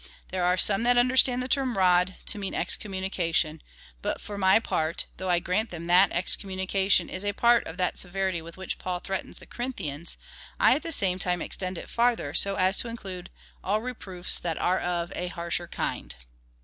[0.29, 3.61] There are some that understand the term rod to mean excommunication—
[4.01, 7.99] but, for my part, though I grant them that excommunication is a part of that
[7.99, 10.17] severity with which Paul threatens the Corin thians,
[10.59, 13.29] I at the same time extend it farther, so as to include
[13.63, 16.15] all reproofs that are of a harsher kind.